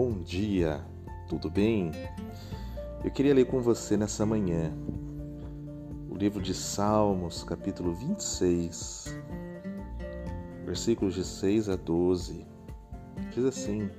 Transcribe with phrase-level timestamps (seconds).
[0.00, 0.80] bom dia,
[1.26, 1.90] tudo bem?
[3.02, 4.72] Eu queria ler com você nessa manhã
[6.08, 9.18] o livro de Salmos, capítulo 26,
[10.64, 12.46] versículos de 6 a 12.
[13.34, 13.90] Diz assim: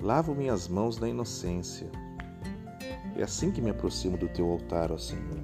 [0.00, 1.90] Lavo minhas mãos na inocência.
[3.14, 5.42] É assim que me aproximo do teu altar, ó Senhor,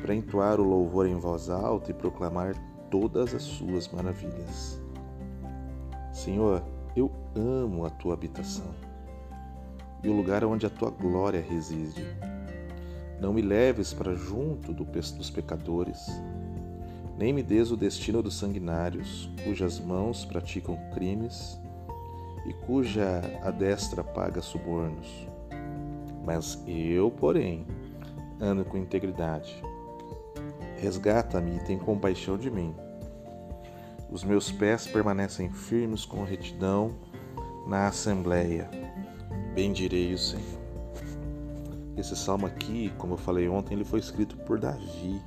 [0.00, 2.54] para entoar o louvor em voz alta e proclamar
[2.88, 4.80] todas as suas maravilhas.
[6.12, 6.62] Senhor,
[6.96, 8.74] eu amo a tua habitação
[10.02, 12.04] e o lugar onde a tua glória reside.
[13.20, 16.08] Não me leves para junto dos pecadores,
[17.18, 21.60] nem me des o destino dos sanguinários, cujas mãos praticam crimes
[22.46, 25.28] e cuja a destra paga subornos.
[26.24, 27.66] Mas eu, porém,
[28.40, 29.62] ando com integridade.
[30.78, 32.74] Resgata-me e tem compaixão de mim
[34.10, 36.94] os meus pés permanecem firmes com retidão
[37.66, 38.68] na assembleia.
[39.54, 40.60] Bendirei o Senhor.
[41.96, 45.20] Esse salmo aqui, como eu falei ontem, ele foi escrito por Davi.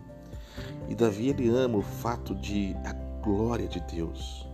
[0.89, 4.45] E Davi ele ama o fato de a glória de Deus,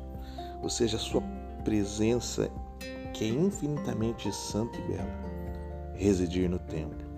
[0.62, 1.22] ou seja, a sua
[1.64, 2.52] presença
[3.14, 5.20] que é infinitamente santa e bela,
[5.96, 7.09] residir no templo.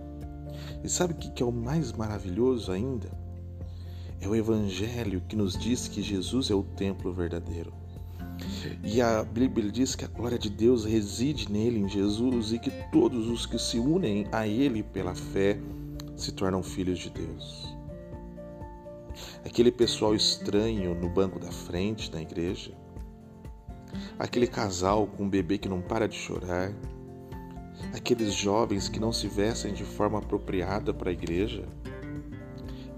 [0.84, 3.10] E sabe o que é o mais maravilhoso ainda?
[4.22, 7.74] É o Evangelho que nos diz que Jesus é o templo verdadeiro.
[8.84, 12.72] E a Bíblia diz que a glória de Deus reside nele, em Jesus, e que
[12.92, 15.60] todos os que se unem a Ele pela fé
[16.16, 17.76] se tornam filhos de Deus.
[19.44, 22.74] Aquele pessoal estranho no banco da frente da igreja,
[24.20, 26.72] aquele casal com um bebê que não para de chorar,
[27.94, 31.68] aqueles jovens que não se vestem de forma apropriada para a igreja,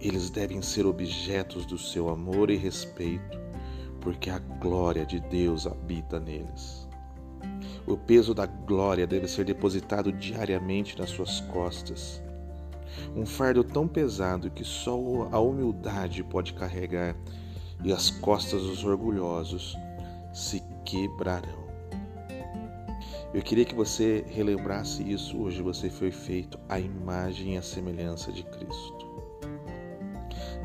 [0.03, 3.39] eles devem ser objetos do seu amor e respeito,
[4.01, 6.85] porque a glória de Deus habita neles.
[7.87, 12.21] O peso da glória deve ser depositado diariamente nas suas costas.
[13.15, 14.93] Um fardo tão pesado que só
[15.31, 17.15] a humildade pode carregar,
[17.81, 19.77] e as costas dos orgulhosos
[20.33, 21.63] se quebrarão.
[23.33, 25.61] Eu queria que você relembrasse isso hoje.
[25.61, 29.12] Você foi feito à imagem e à semelhança de Cristo.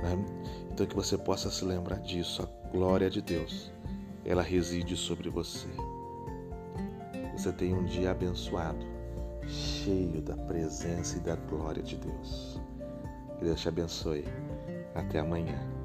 [0.03, 0.25] Né?
[0.73, 3.73] Então que você possa se lembrar disso, a glória de Deus,
[4.25, 5.69] ela reside sobre você.
[7.33, 8.85] Você tem um dia abençoado,
[9.47, 12.61] cheio da presença e da glória de Deus.
[13.39, 14.25] Que Deus te abençoe.
[14.95, 15.78] Até amanhã.